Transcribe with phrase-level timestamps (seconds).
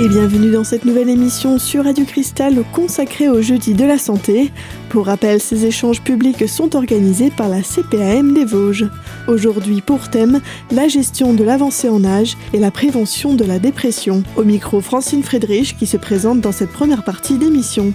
[0.00, 4.50] et bienvenue dans cette nouvelle émission sur Radio Cristal consacrée au jeudi de la santé.
[4.90, 8.88] Pour rappel, ces échanges publics sont organisés par la CPAM des Vosges.
[9.28, 10.40] Aujourd'hui pour thème,
[10.72, 14.24] la gestion de l'avancée en âge et la prévention de la dépression.
[14.36, 17.92] Au micro, Francine Friedrich qui se présente dans cette première partie d'émission.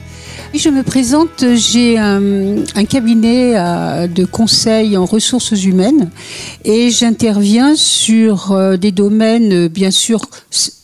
[0.54, 6.12] Je me présente, j'ai un, cabinet euh, de conseil en ressources humaines
[6.64, 10.22] et j'interviens sur euh, des domaines euh, bien sûr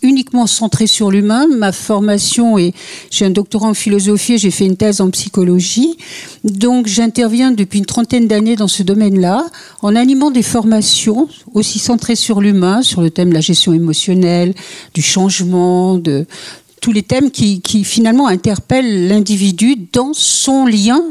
[0.01, 1.48] uniquement centrés sur l'humain.
[1.48, 2.73] Ma formation est,
[3.12, 5.98] j'ai un doctorat en philosophie et j'ai fait une thèse en psychologie.
[6.43, 9.45] Donc j'interviens depuis une trentaine d'années dans ce domaine-là
[9.81, 14.53] en animant des formations aussi centrées sur l'humain, sur le thème de la gestion émotionnelle,
[14.93, 16.25] du changement, de
[16.81, 21.01] tous les thèmes qui, finalement interpellent l'individu dans son lien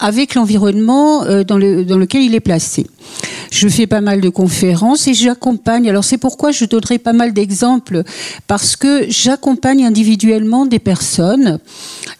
[0.00, 2.86] avec l'environnement euh, dans, lequel il est placé.
[3.52, 5.88] Je fais pas mal de conférences et j'accompagne.
[5.88, 8.02] Alors c'est pourquoi je donnerai pas mal d'exemples
[8.48, 11.60] parce que j'accompagne individuellement des personnes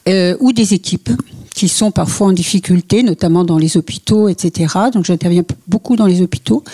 [0.09, 1.11] euh, ou des équipes
[1.63, 4.75] qui sont parfois en difficulté, notamment dans les hôpitaux, etc.
[4.93, 6.65] Donc j'interviens beaucoup dans les hôpitaux.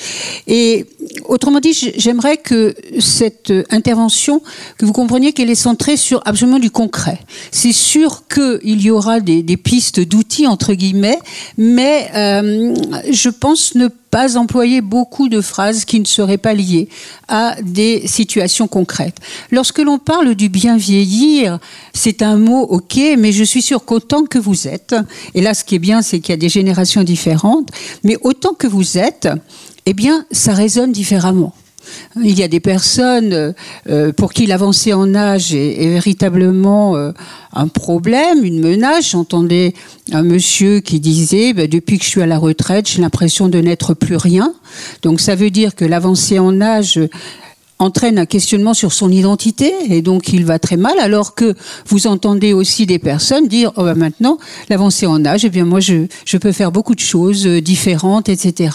[0.46, 0.86] Et
[1.26, 4.40] autrement dit, j'aimerais que cette intervention,
[4.78, 7.20] que vous compreniez qu'elle est centrée sur absolument du concret.
[7.50, 11.18] C'est sûr qu'il y aura des, des pistes d'outils, entre guillemets,
[11.58, 12.74] mais euh,
[13.10, 13.98] je pense ne pas
[14.36, 16.88] employer beaucoup de phrases qui ne seraient pas liées
[17.28, 19.18] à des situations concrètes.
[19.50, 21.58] Lorsque l'on parle du bien vieillir,
[21.94, 24.94] c'est un mot ok, mais je suis sûre qu'autant que vous êtes,
[25.34, 27.70] et là ce qui est bien, c'est qu'il y a des générations différentes,
[28.04, 29.28] mais autant que vous êtes,
[29.86, 31.54] eh bien, ça résonne différemment.
[32.16, 33.54] Il y a des personnes
[33.88, 37.12] euh, pour qui l'avancée en âge est, véritablement euh,
[37.52, 39.10] un problème, une menace.
[39.10, 39.74] J'entendais
[40.12, 43.58] un monsieur qui disait bah, depuis que je suis à la retraite, j'ai l'impression de
[43.58, 44.54] n'être plus rien.
[45.02, 47.00] Donc ça veut dire que l'avancée en âge
[47.78, 51.54] entraîne un questionnement sur son identité et donc il va très mal alors que
[51.86, 54.38] vous entendez aussi des personnes dire oh ben maintenant
[54.68, 58.28] l'avancée en âge eh bien moi je, je peux faire beaucoup de choses euh, différentes
[58.28, 58.70] etc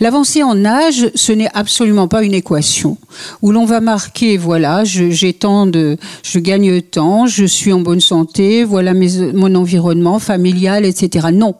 [0.00, 2.98] l'avancée en âge ce n'est absolument pas une équation
[3.40, 8.00] où l'on va marquer voilà j'ai tant de je gagne tant je suis en bonne
[8.00, 11.54] santé voilà mon environnement familial etc non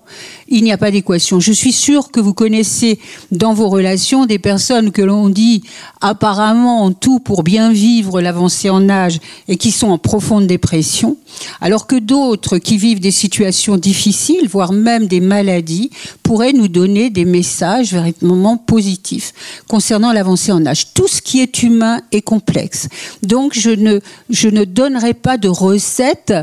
[0.49, 1.41] il n'y a pas d'équation.
[1.41, 2.99] Je suis sûre que vous connaissez
[3.33, 5.65] dans vos relations des personnes que l'on dit
[6.01, 9.19] apparemment en tout pour bien vivre l'avancée en âge
[9.49, 11.17] et qui sont en profonde dépression,
[11.61, 15.91] alors que d'autres qui vivent des situations difficiles, voire même des maladies,
[16.23, 19.33] pourraient nous donner des messages véritablement positifs
[19.69, 20.93] concernant l'avancée en âge.
[20.95, 22.89] Tout ce qui est humain est complexe.
[23.23, 26.35] Donc je ne, je ne donnerai pas de recette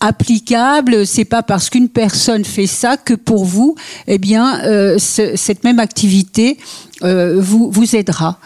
[0.00, 1.06] applicable.
[1.06, 3.74] C'est pas parce qu'une personne fait ça que pour vous,
[4.06, 6.58] eh bien, euh, cette même activité
[7.04, 8.38] euh, vous, vous aidera.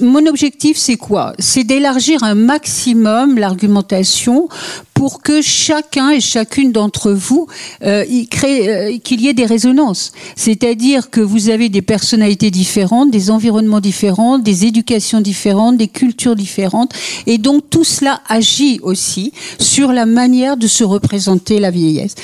[0.00, 1.34] Mon objectif, c'est quoi?
[1.38, 4.48] C'est d'élargir un maximum l'argumentation
[4.92, 7.46] pour que chacun et chacune d'entre vous
[7.84, 10.12] euh, crée qu'il y ait des résonances.
[10.34, 16.34] C'est-à-dire que vous avez des personnalités différentes, des environnements différents, des éducations différentes, des cultures
[16.34, 16.92] différentes,
[17.26, 22.14] et donc tout cela agit aussi sur la manière de se représenter la vieillesse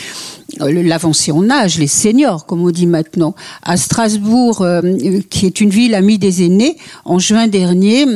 [0.58, 3.34] l'avancée en âge, les seniors, comme on dit maintenant.
[3.62, 4.80] À Strasbourg, euh,
[5.30, 8.06] qui est une ville amie des aînés, en juin dernier,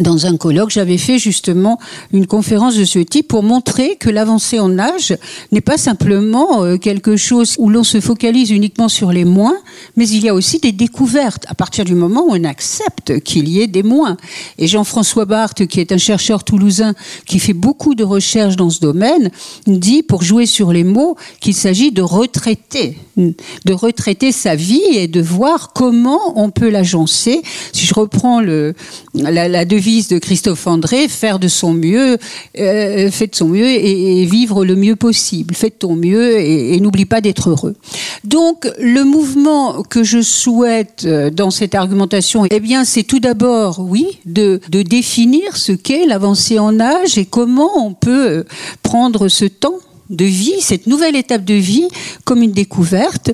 [0.00, 1.78] dans un colloque, j'avais fait justement
[2.14, 5.14] une conférence de ce type pour montrer que l'avancée en âge
[5.50, 9.54] n'est pas simplement euh, quelque chose où l'on se focalise uniquement sur les moins,
[9.96, 13.48] mais il y a aussi des découvertes à partir du moment où on accepte qu'il
[13.48, 14.16] y ait des moins.
[14.56, 16.94] Et Jean-François Barthes, qui est un chercheur toulousain
[17.26, 19.30] qui fait beaucoup de recherches dans ce domaine,
[19.66, 25.06] dit, pour jouer sur les mots, qu'il s'agit de retraiter, de retraiter sa vie et
[25.06, 27.42] de voir comment on peut l'agencer.
[27.74, 28.74] Si je reprends le,
[29.14, 32.16] la, la de Christophe André, faire de son mieux,
[32.58, 35.54] euh, de son mieux et, vivre le mieux possible.
[35.54, 37.74] Faites ton mieux et, n'oublie pas d'être heureux.
[38.22, 43.80] Donc, le mouvement que je souhaite euh, dans cette argumentation, eh bien, c'est tout d'abord,
[43.80, 48.44] oui, de, définir ce qu'est l'avancée en âge et comment on peut
[48.82, 49.78] prendre ce temps
[50.12, 51.88] de vie, cette nouvelle étape de vie
[52.24, 53.32] comme une découverte.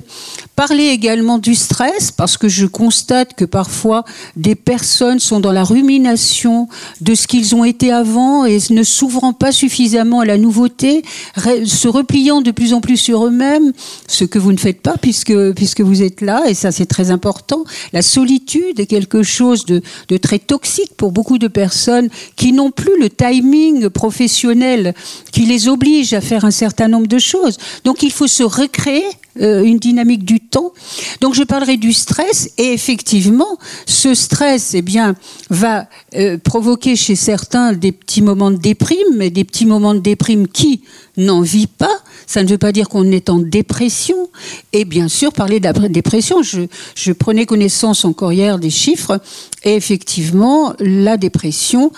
[0.55, 4.03] Parler également du stress parce que je constate que parfois
[4.35, 6.67] des personnes sont dans la rumination
[7.01, 11.03] de ce qu'ils ont été avant et ne s'ouvrant pas suffisamment à la nouveauté,
[11.37, 13.73] se repliant de plus en plus sur eux-mêmes,
[14.07, 17.11] ce que vous ne faites pas puisque, puisque vous êtes là et ça c'est très
[17.11, 17.63] important.
[17.93, 22.71] La solitude est quelque chose de, de très toxique pour beaucoup de personnes qui n'ont
[22.71, 24.93] plus le timing professionnel
[25.31, 27.57] qui les oblige à faire un certain nombre de choses.
[27.83, 29.05] Donc il faut se recréer
[29.41, 30.73] euh, une dynamique du temps.
[31.21, 35.15] Donc je parlerai du stress et effectivement, ce stress, eh bien,
[35.49, 39.99] va euh, provoquer chez certains des petits moments de déprime, mais des petits moments de
[39.99, 40.81] déprime qui
[41.17, 41.99] n'en vit pas.
[42.27, 44.29] Ça ne veut pas dire qu'on est en dépression.
[44.73, 46.61] Et bien sûr, parler de la dépression, je,
[46.95, 49.21] je prenais connaissance encore hier des chiffres,
[49.63, 51.91] et effectivement, la dépression,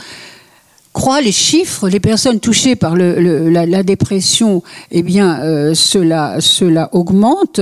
[0.94, 4.62] croient les chiffres, les personnes touchées par la, dépression,
[4.92, 7.62] eh bien, euh, cela, cela augmente.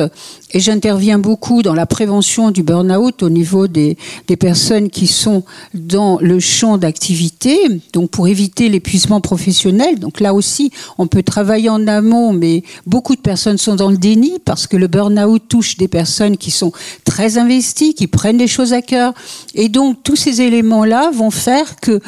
[0.52, 3.98] Et j'interviens beaucoup dans la prévention du burn-out au niveau des,
[4.28, 5.44] des personnes qui sont
[5.76, 7.56] dans le champ d'activité,
[7.94, 10.00] donc pour éviter l'épuisement professionnel.
[10.00, 13.98] Donc là aussi, on peut travailler en amont, mais beaucoup de personnes sont dans le
[13.98, 16.72] déni parce que le burn-out touche des personnes qui sont
[17.06, 19.14] très investies, qui prennent les choses à cœur.
[19.54, 22.02] Et donc, tous ces éléments-là vont faire que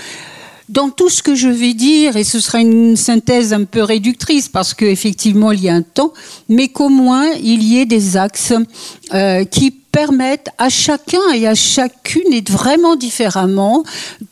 [0.71, 4.47] dans tout ce que je vais dire, et ce sera une synthèse un peu réductrice
[4.47, 6.13] parce qu'effectivement il y a un temps,
[6.47, 8.53] mais qu'au moins il y ait des axes
[9.13, 13.83] euh, qui permettent à chacun et à chacune, et vraiment différemment,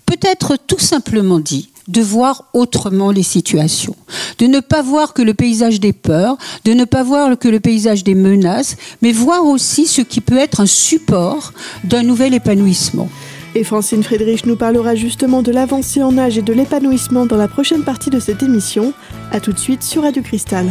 [0.05, 3.95] peut-être tout simplement dit, de voir autrement les situations,
[4.37, 7.59] de ne pas voir que le paysage des peurs, de ne pas voir que le
[7.59, 11.51] paysage des menaces, mais voir aussi ce qui peut être un support
[11.83, 13.09] d'un nouvel épanouissement.
[13.55, 17.47] Et Francine Friedrich nous parlera justement de l'avancée en âge et de l'épanouissement dans la
[17.47, 18.93] prochaine partie de cette émission.
[19.31, 20.67] A tout de suite sur Radio Cristal.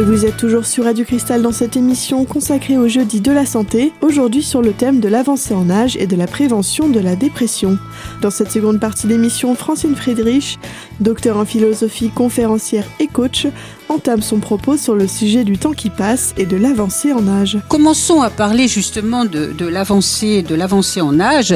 [0.00, 3.44] Et vous êtes toujours sur Radio Cristal dans cette émission consacrée au jeudi de la
[3.44, 7.16] santé, aujourd'hui sur le thème de l'avancée en âge et de la prévention de la
[7.16, 7.76] dépression.
[8.22, 10.58] Dans cette seconde partie d'émission, Francine Friedrich,
[11.00, 13.46] docteur en philosophie, conférencière et coach,
[13.90, 17.58] entame son propos sur le sujet du temps qui passe et de l'avancée en âge.
[17.68, 21.54] Commençons à parler justement de, l'avancée, de l'avancée en âge.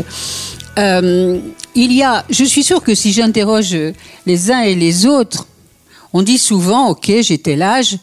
[0.79, 1.38] Euh,
[1.75, 3.75] il y a, je suis sûre que si j'interroge
[4.26, 5.46] les uns et les autres,
[6.12, 7.96] on dit souvent, ok, j'étais l'âge,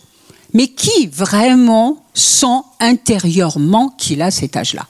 [0.54, 4.86] mais qui vraiment sent intérieurement qu'il a cet âge-là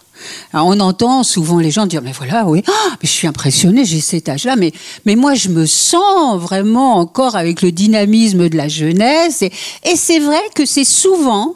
[0.54, 2.63] on entend souvent les gens dire mais voilà oui.
[2.68, 4.56] Ah, je suis impressionné j'ai cet âge-là.
[4.56, 4.72] Mais
[5.06, 9.42] mais moi je me sens vraiment encore avec le dynamisme de la jeunesse.
[9.42, 9.52] Et,
[9.84, 11.56] et c'est vrai que c'est souvent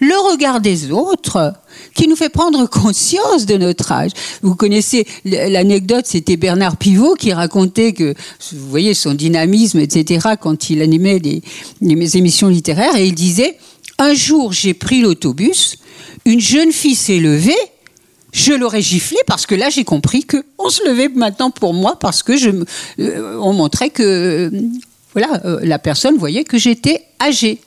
[0.00, 1.54] le regard des autres
[1.94, 4.10] qui nous fait prendre conscience de notre âge.
[4.42, 8.14] Vous connaissez l'anecdote, c'était Bernard Pivot qui racontait que,
[8.52, 13.56] vous voyez, son dynamisme, etc., quand il animait des émissions littéraires, et il disait,
[13.98, 15.76] un jour j'ai pris l'autobus,
[16.24, 17.54] une jeune fille s'est levée,
[18.32, 21.98] je l'aurais giflé parce que là j'ai compris que on se levait maintenant pour moi
[21.98, 22.50] parce que je,
[23.00, 24.52] euh, on montrait que
[25.12, 27.60] voilà euh, la personne voyait que j'étais âgée.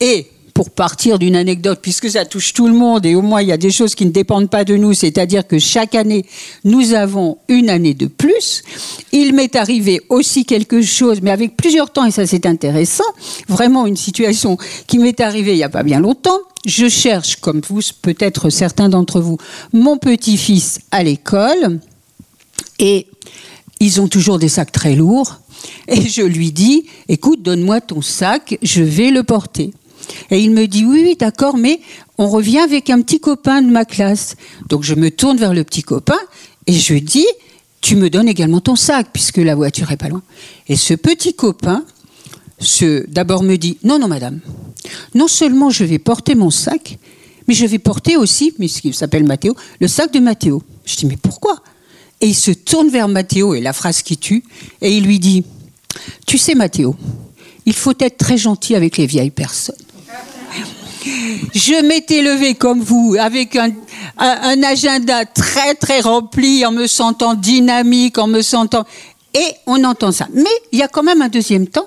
[0.00, 3.48] Et pour partir d'une anecdote, puisque ça touche tout le monde et au moins il
[3.48, 6.26] y a des choses qui ne dépendent pas de nous, c'est-à-dire que chaque année,
[6.64, 8.62] nous avons une année de plus.
[9.12, 13.04] Il m'est arrivé aussi quelque chose, mais avec plusieurs temps, et ça c'est intéressant,
[13.48, 14.56] vraiment une situation
[14.86, 16.38] qui m'est arrivée il n'y a pas bien longtemps.
[16.64, 19.36] Je cherche, comme vous, peut-être certains d'entre vous,
[19.72, 21.80] mon petit-fils à l'école
[22.78, 23.06] et
[23.80, 25.38] ils ont toujours des sacs très lourds.
[25.88, 29.72] Et je lui dis, écoute, donne-moi ton sac, je vais le porter.
[30.30, 31.80] Et il me dit oui, oui, d'accord, mais
[32.18, 34.36] on revient avec un petit copain de ma classe.
[34.68, 36.18] Donc je me tourne vers le petit copain
[36.66, 37.26] et je dis,
[37.80, 40.22] tu me donnes également ton sac puisque la voiture est pas loin.
[40.68, 41.84] Et ce petit copain,
[43.08, 44.40] d'abord me dit, non, non, madame,
[45.14, 46.98] non seulement je vais porter mon sac,
[47.48, 50.62] mais je vais porter aussi, puisqu'il s'appelle Mathéo, le sac de Mathéo.
[50.84, 51.60] Je dis, mais pourquoi?
[52.20, 54.44] Et il se tourne vers Mathéo, et la phrase qui tue,
[54.80, 55.44] et il lui dit,
[56.24, 56.94] tu sais Mathéo,
[57.66, 59.74] il faut être très gentil avec les vieilles personnes.
[61.04, 63.72] Je m'étais levée comme vous, avec un,
[64.62, 68.84] agenda très très rempli, en me sentant dynamique, en me sentant...
[69.34, 70.28] Et on entend ça.
[70.34, 71.86] Mais il y a quand même un deuxième temps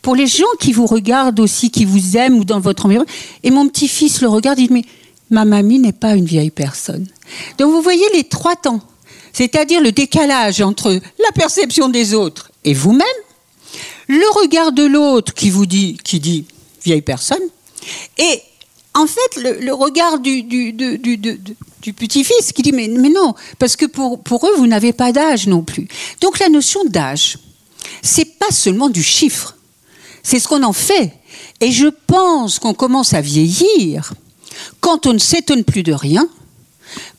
[0.00, 3.12] pour les gens qui vous regardent aussi, qui vous aiment ou dans votre environnement.
[3.42, 4.84] Et mon petit-fils le regarde, il dit, mais
[5.30, 7.06] ma mamie n'est pas une vieille personne.
[7.58, 8.80] Donc vous voyez les trois temps,
[9.32, 13.06] c'est-à-dire le décalage entre la perception des autres et vous-même,
[14.08, 16.46] le regard de l'autre qui vous dit, qui dit
[16.84, 17.42] vieille personne,
[18.18, 18.40] et
[18.96, 20.42] en fait, le, regard du,
[21.82, 25.86] petit-fils qui dit mais, non, parce que pour, eux, vous n'avez pas d'âge non plus.
[26.22, 27.38] Donc la notion d'âge,
[28.02, 29.56] c'est pas seulement du chiffre,
[30.22, 31.12] c'est ce qu'on en fait.
[31.60, 34.14] Et je pense qu'on commence à vieillir
[34.80, 36.28] quand on ne s'étonne plus de rien,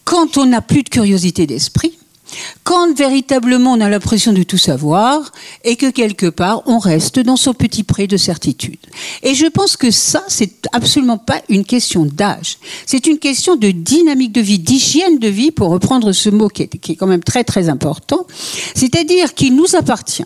[0.04, 1.97] quand on n'a plus de curiosité d'esprit,
[2.64, 5.32] quand véritablement on a l'impression de tout savoir
[5.64, 8.80] et que quelque part on reste dans son petit pré de certitude.
[9.24, 12.58] Et je pense que ça, c'est absolument pas une question d'âge.
[12.86, 16.64] C'est une question de dynamique de vie, d'hygiène de vie, pour reprendre ce mot qui
[16.64, 18.26] est, qui est quand même très très important.
[18.76, 20.26] C'est-à-dire qu'il nous appartient.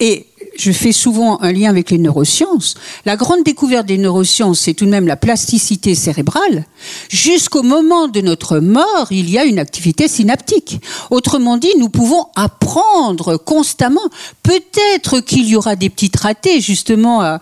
[0.00, 2.74] Et je fais souvent un lien avec les neurosciences.
[3.04, 6.66] La grande découverte des neurosciences, c'est tout de même la plasticité cérébrale.
[7.08, 10.80] Jusqu'au moment de notre mort, il y a une activité synaptique.
[11.10, 14.00] Autrement dit, nous pouvons apprendre constamment.
[14.42, 16.60] Peut-être qu'il y aura des petites ratés.
[16.60, 17.40] Justement, à,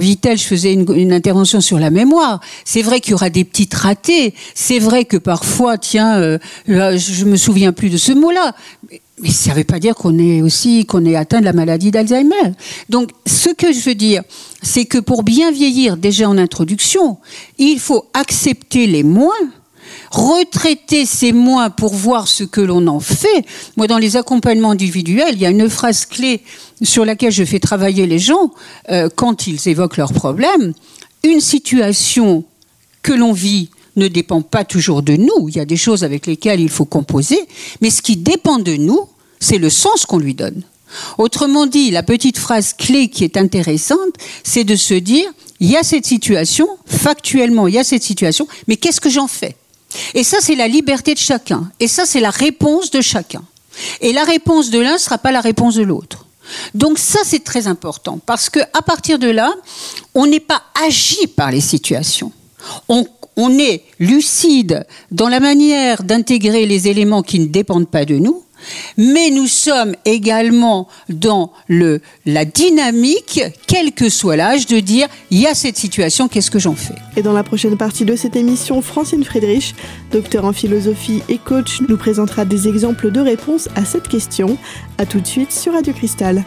[0.00, 2.40] Vitel, je faisais une, intervention sur la mémoire.
[2.64, 4.34] C'est vrai qu'il y aura des petites ratés.
[4.54, 8.54] C'est vrai que parfois, tiens, euh, je me souviens plus de ce mot-là.
[9.22, 11.90] Mais ça ne veut pas dire qu'on est aussi qu'on est atteint de la maladie
[11.90, 12.54] d'Alzheimer.
[12.88, 14.22] Donc, ce que je veux dire,
[14.62, 17.18] c'est que pour bien vieillir, déjà en introduction,
[17.58, 19.34] il faut accepter les moins,
[20.10, 23.44] retraiter ces moins pour voir ce que l'on en fait.
[23.76, 26.42] Moi, dans les accompagnements individuels, il y a une phrase clé
[26.82, 28.50] sur laquelle je fais travailler les gens
[28.90, 30.72] euh, quand ils évoquent leurs problèmes.
[31.24, 32.44] Une situation
[33.02, 33.68] que l'on vit
[34.00, 35.48] ne dépend pas toujours de nous.
[35.48, 37.38] Il y a des choses avec lesquelles il faut composer,
[37.80, 39.06] mais ce qui dépend de nous,
[39.38, 40.62] c'est le sens qu'on lui donne.
[41.18, 45.30] Autrement dit, la petite phrase clé qui est intéressante, c'est de se dire,
[45.60, 49.28] il y a cette situation, factuellement, il y a cette situation, mais qu'est-ce que j'en
[49.28, 49.54] fais?
[50.14, 51.70] Et ça, c'est la liberté de chacun.
[51.78, 53.42] Et ça, c'est la réponse de chacun.
[54.00, 56.26] Et la réponse de l'un ne sera pas la réponse de l'autre.
[56.74, 59.54] Donc ça, c'est très important, parce qu'à partir de là,
[60.14, 62.32] on n'est pas agi par les situations.
[62.88, 68.42] On est lucide dans la manière d'intégrer les éléments qui ne dépendent pas de nous,
[68.96, 75.40] mais nous sommes également dans le, la dynamique, quel que soit l'âge, de dire il
[75.40, 76.94] y a cette situation, qu'est-ce que j'en fais?
[77.16, 79.74] Et dans la prochaine partie de cette émission, Francine Friedrich,
[80.12, 84.58] docteur en philosophie et coach, nous présentera des exemples de réponses à cette question.
[84.98, 86.44] A tout de suite sur Radio Cristal.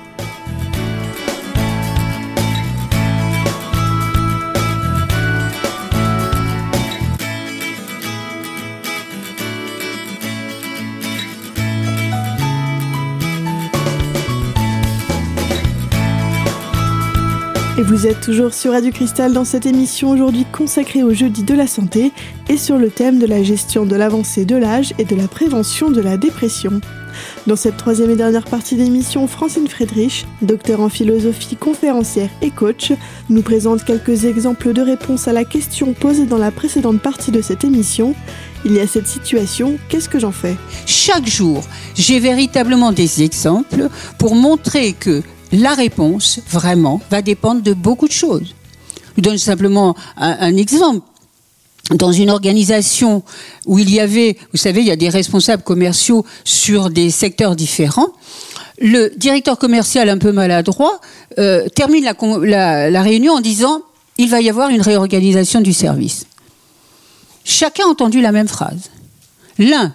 [17.85, 21.67] Vous êtes toujours sur Radio Cristal dans cette émission aujourd'hui consacrée au jeudi de la
[21.67, 22.13] santé
[22.47, 25.91] et sur le thème de la gestion de l'avancée de l'âge et de la prévention
[25.91, 26.79] de la dépression.
[27.45, 32.93] Dans cette troisième et dernière partie d'émission, Francine Friedrich, docteur en philosophie, conférencière et coach,
[33.29, 37.41] nous présente quelques exemples de réponses à la question posée dans la précédente partie de
[37.41, 38.15] cette émission.
[38.63, 40.55] Il y a cette situation, qu'est-ce que j'en fais?
[40.85, 45.21] Chaque jour, j'ai véritablement des exemples pour montrer que
[45.53, 48.55] la réponse, vraiment, va dépendre de beaucoup de choses.
[48.95, 51.05] Je vous donne simplement un, exemple
[51.91, 53.23] dans une organisation
[53.67, 57.55] où il y avait, vous savez, il y a des responsables commerciaux sur des secteurs
[57.55, 58.09] différents,
[58.79, 60.99] le directeur commercial un peu maladroit
[61.37, 63.83] euh, termine la, réunion en disant
[64.17, 66.25] il va y avoir une réorganisation du service.
[67.45, 68.89] Chacun a entendu la même phrase.
[69.59, 69.93] L'un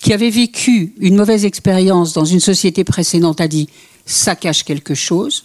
[0.00, 3.68] qui avait vécu une mauvaise expérience dans une société précédente a dit
[4.06, 5.44] ça cache quelque chose.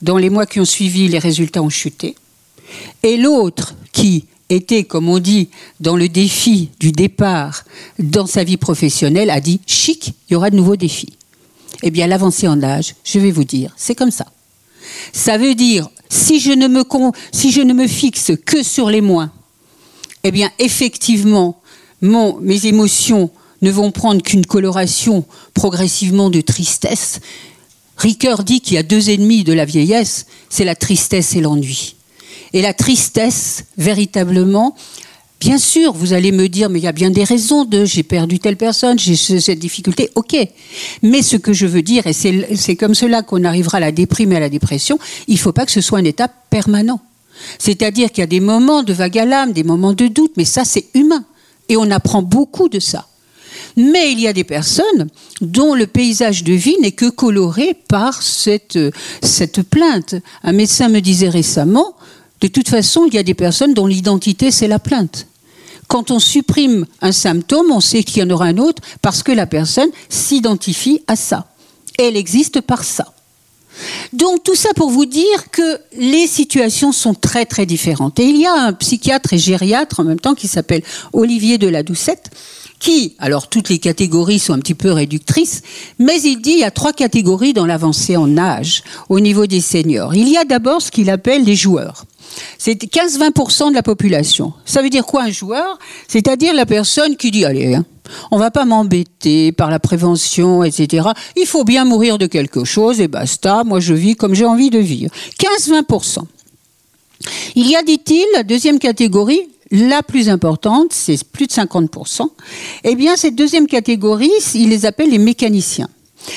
[0.00, 2.16] Dans les mois qui ont suivi, les résultats ont chuté.
[3.02, 5.48] Et l'autre qui était, comme on dit,
[5.80, 7.64] dans le défi du départ
[7.98, 11.16] dans sa vie professionnelle, a dit chic, il y aura de nouveaux défis.
[11.82, 14.26] Eh bien, l'avancée en âge, je vais vous dire, c'est comme ça.
[15.12, 16.84] Ça veut dire, si je ne me,
[17.32, 19.32] si je ne me fixe que sur les moins,
[20.24, 21.60] eh bien, effectivement,
[22.00, 23.30] mon, mes émotions
[23.62, 27.20] ne vont prendre qu'une coloration progressivement de tristesse.
[27.96, 31.96] Ricoeur dit qu'il y a deux ennemis de la vieillesse, c'est la tristesse et l'ennui.
[32.52, 34.74] Et la tristesse, véritablement,
[35.40, 38.02] bien sûr, vous allez me dire, mais il y a bien des raisons de j'ai
[38.02, 40.36] perdu telle personne, j'ai cette difficulté, ok.
[41.02, 44.32] Mais ce que je veux dire, et c'est comme cela qu'on arrivera à la déprime
[44.32, 47.00] et à la dépression, il ne faut pas que ce soit un état permanent.
[47.58, 50.44] C'est-à-dire qu'il y a des moments de vague à l'âme, des moments de doute, mais
[50.44, 51.24] ça c'est humain.
[51.68, 53.06] Et on apprend beaucoup de ça.
[53.76, 55.08] Mais il y a des personnes
[55.40, 58.78] dont le paysage de vie n'est que coloré par cette,
[59.22, 60.14] cette plainte.
[60.42, 61.94] Un médecin me disait récemment,
[62.40, 65.26] de toute façon, il y a des personnes dont l'identité, c'est la plainte.
[65.88, 69.32] Quand on supprime un symptôme, on sait qu'il y en aura un autre parce que
[69.32, 71.46] la personne s'identifie à ça.
[71.98, 73.12] Elle existe par ça.
[74.12, 78.18] Donc tout ça pour vous dire que les situations sont très très différentes.
[78.18, 81.68] Et il y a un psychiatre et gériatre en même temps qui s'appelle Olivier de
[81.68, 82.30] la Doucette
[82.82, 85.62] qui, alors toutes les catégories sont un petit peu réductrices,
[86.00, 89.60] mais il dit il y a trois catégories dans l'avancée en âge au niveau des
[89.60, 90.16] seniors.
[90.16, 92.06] Il y a d'abord ce qu'il appelle les joueurs.
[92.58, 94.52] C'est 15-20% de la population.
[94.64, 95.78] Ça veut dire quoi un joueur?
[96.08, 97.84] C'est-à-dire la personne qui dit allez, hein,
[98.32, 101.06] on va pas m'embêter par la prévention, etc.
[101.36, 103.62] Il faut bien mourir de quelque chose et basta.
[103.62, 105.12] Moi, je vis comme j'ai envie de vivre.
[105.38, 106.18] 15-20%.
[107.54, 112.28] Il y a, dit-il, la deuxième catégorie, la plus importante, c'est plus de 50%.
[112.84, 115.88] Eh bien, cette deuxième catégorie, il les appelle les mécaniciens.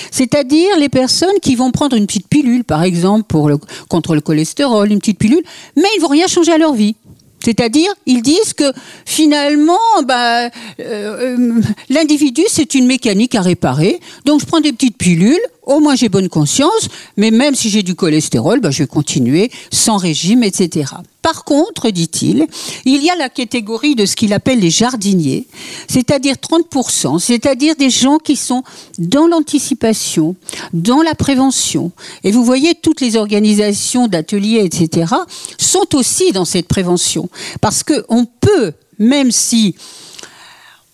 [0.10, 3.52] C'est-à-dire les personnes qui vont prendre une petite pilule, par exemple, pour
[3.88, 5.44] contre le cholestérol, une petite pilule,
[5.76, 6.96] mais ils vont rien changer à leur vie.
[7.44, 8.72] C'est-à-dire, ils disent que
[9.06, 9.78] finalement,
[10.08, 10.50] bah, euh,
[10.80, 14.00] euh, l'individu, c'est une mécanique à réparer.
[14.26, 16.88] Donc, je prends des petites pilules, au moins j'ai bonne conscience,
[17.18, 20.86] mais même si j'ai du cholestérol, ben, je vais continuer sans régime, etc.
[21.26, 22.46] Par contre, dit-il,
[22.86, 25.48] il y a la catégorie de ce qu'il appelle les jardiniers,
[25.88, 28.62] c'est-à-dire 30%, c'est-à-dire des gens qui sont
[29.00, 30.36] dans l'anticipation,
[30.72, 31.92] dans la prévention.
[32.24, 35.16] Et vous voyez, toutes les organisations d'ateliers, etc.,
[35.58, 37.28] sont aussi dans cette prévention.
[37.60, 39.74] Parce qu'on peut, même si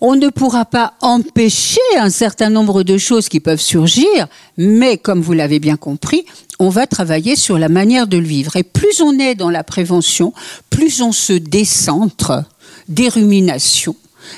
[0.00, 5.20] on ne pourra pas empêcher un certain nombre de choses qui peuvent surgir, mais comme
[5.20, 6.24] vous l'avez bien compris,
[6.62, 8.54] on va travailler sur la manière de le vivre.
[8.54, 10.32] Et plus on est dans la prévention,
[10.70, 12.44] plus on se décentre
[12.88, 13.96] des ruminations,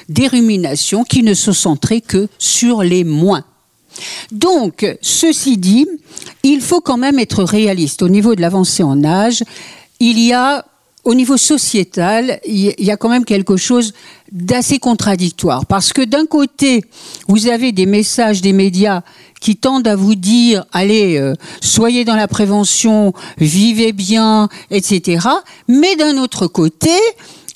[0.08, 3.44] des ruminations qui ne se centraient que sur les moins.
[4.32, 5.86] Donc, ceci dit,
[6.42, 8.00] il faut quand même être réaliste.
[8.00, 9.44] Au niveau de l'avancée en âge,
[10.00, 10.64] il y a
[11.04, 13.92] au niveau sociétal, il y a quand même quelque chose
[14.32, 15.66] d'assez contradictoire.
[15.66, 16.82] Parce que d'un côté,
[17.28, 19.02] vous avez des messages des médias
[19.44, 25.28] qui tendent à vous dire, allez, euh, soyez dans la prévention, vivez bien, etc.
[25.68, 26.96] Mais d'un autre côté,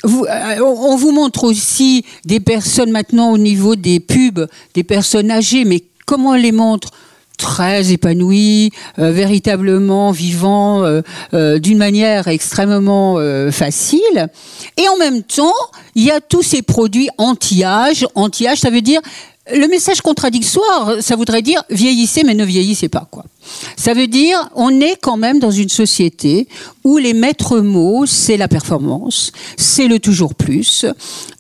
[0.05, 5.65] euh, on vous montre aussi des personnes maintenant au niveau des pubs, des personnes âgées,
[5.65, 6.91] mais comment on les montre?
[7.39, 10.83] Très épanoui, euh, véritablement vivant
[11.33, 13.17] d'une manière extrêmement
[13.51, 14.29] facile.
[14.77, 15.55] Et en même temps,
[15.95, 18.05] il y a tous ces produits anti-âge.
[18.15, 19.01] Anti-âge, ça veut dire
[19.55, 23.25] le message contradictoire, ça voudrait dire vieillissez mais ne vieillissez pas quoi.
[23.77, 26.49] Ça veut dire on est quand même dans une société
[26.85, 30.87] où les maîtres mots c'est la performance, c'est le toujours plus,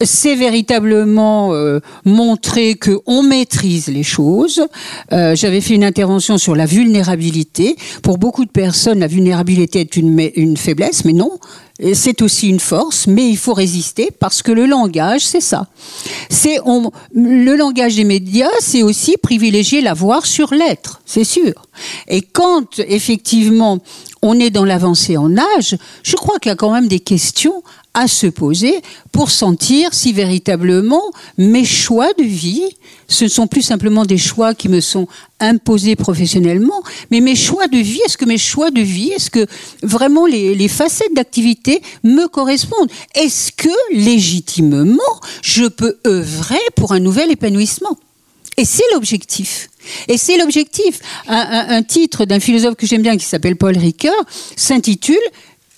[0.01, 4.66] c'est véritablement euh, montrer que on maîtrise les choses.
[5.12, 7.77] Euh, J'avais fait une intervention sur la vulnérabilité.
[8.03, 11.38] Pour beaucoup de personnes, la vulnérabilité est une, une faiblesse, mais non
[11.95, 15.69] c'est aussi une force, mais il faut résister parce que le langage, c'est ça.
[16.29, 16.59] C'est
[17.14, 21.53] le langage des médias, c'est aussi privilégier l'avoir sur l'être, c'est sûr.
[22.09, 23.79] Et quand effectivement
[24.23, 27.62] on est dans l'avancée en âge, je crois qu'il y a quand même des questions
[27.99, 28.81] à se poser
[29.11, 31.03] pour sentir si véritablement
[31.37, 32.63] mes choix de vie,
[33.09, 35.09] ce ne sont plus simplement des choix qui me sont
[35.41, 36.81] imposés professionnellement,
[37.11, 39.47] mais mes choix de vie, est-ce que mes choix de vie, est-ce que
[39.83, 42.91] vraiment les, facettes d'activité me correspondent?
[43.17, 47.99] Est-ce que légitimement je peux œuvrer pour un nouvel épanouissement?
[48.57, 49.71] Et c'est l'objectif.
[50.07, 51.01] Et c'est l'objectif.
[51.27, 54.21] Un, titre d'un philosophe que j'aime bien qui s'appelle Paul Ricoeur
[54.55, 55.17] s'intitule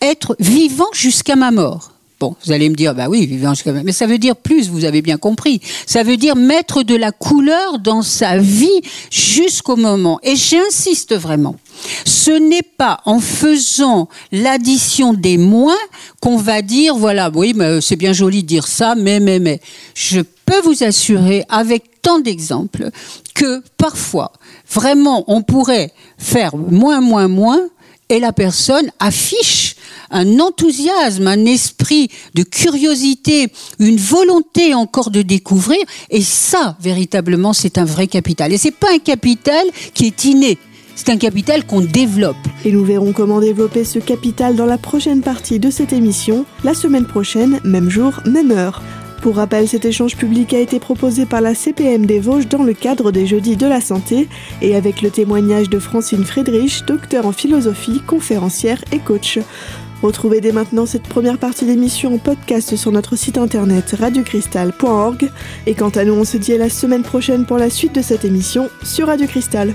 [0.03, 1.93] Être vivant jusqu'à ma mort.
[2.21, 3.85] Bon, vous allez me dire, bah oui, jusqu'à ma mort.
[3.87, 5.63] Mais ça veut dire plus, vous avez bien compris.
[5.87, 10.21] Ça veut dire mettre de la couleur dans sa vie jusqu'au moment.
[10.23, 11.57] Et j'insiste vraiment.
[12.05, 15.79] Ce n'est pas en faisant l'addition des moins
[16.21, 19.59] qu'on va dire, voilà, oui, c'est bien joli de dire ça, mais, mais, mais.
[19.95, 22.91] Je peux vous assurer, avec tant d'exemples
[23.35, 24.33] que parfois,
[24.71, 27.63] vraiment, on pourrait faire moins, moins, moins,
[28.11, 29.70] et la personne affiche
[30.11, 37.79] un enthousiasme, un esprit de curiosité, une volonté encore de découvrir, et ça, véritablement, c'est
[37.79, 38.53] un vrai capital.
[38.53, 40.59] Et c'est pas un capital qui est inné.
[40.97, 42.37] C'est un capital qu'on développe.
[42.65, 46.75] Et nous verrons comment développer ce capital dans la prochaine partie de cette émission, la
[46.75, 48.83] semaine prochaine, même jour, même heure.
[49.23, 52.73] Pour rappel, cet échange public a été proposé par la CPM des Vosges dans le
[52.73, 54.29] cadre des Jeudis de la Santé
[54.63, 59.39] et avec le témoignage de Francine Friedrich, docteur en philosophie, conférencière et coach.
[60.03, 65.31] Retrouvez dès maintenant cette première partie d'émission en podcast sur notre site internet radiocristal.org
[65.67, 68.03] et quant à nous, on se dit à la semaine prochaine pour la suite de
[68.03, 69.75] cette émission sur Radio Cristal.